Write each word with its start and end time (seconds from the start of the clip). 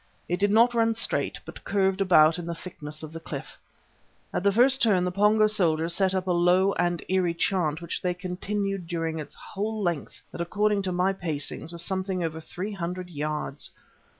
It 0.27 0.39
did 0.39 0.49
not 0.49 0.73
run 0.73 0.95
straight, 0.95 1.39
but 1.45 1.63
curved 1.63 2.01
about 2.01 2.39
in 2.39 2.47
the 2.47 2.55
thickness 2.55 3.03
of 3.03 3.13
the 3.13 3.19
cliff. 3.19 3.59
At 4.33 4.41
the 4.41 4.51
first 4.51 4.81
turn 4.81 5.03
the 5.05 5.11
Pongo 5.11 5.45
soldiers 5.45 5.93
set 5.93 6.15
up 6.15 6.25
a 6.25 6.31
low 6.31 6.73
and 6.73 7.03
eerie 7.07 7.35
chant 7.35 7.83
which 7.83 8.01
they 8.01 8.15
continued 8.15 8.87
during 8.87 9.19
its 9.19 9.35
whole 9.35 9.83
length, 9.83 10.19
that 10.31 10.41
according 10.41 10.81
to 10.89 10.91
my 10.91 11.13
pacings 11.13 11.71
was 11.71 11.83
something 11.83 12.23
over 12.23 12.39
three 12.39 12.71
hundred 12.71 13.11
yards. 13.11 13.69